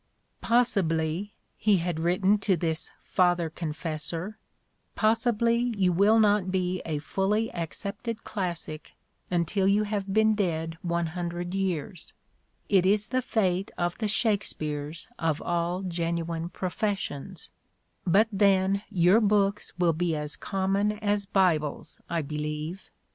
[0.41, 4.39] "Possibly," he had written to this father confessor,
[4.95, 8.93] "possibly you will not be a fully accepted classic
[9.29, 12.13] until you have been dead one hundred years—
[12.67, 17.51] it is the fate of the Shakespeares of all genuine professions—
[18.17, 22.89] but then your books will be as common as Bibles, I believe.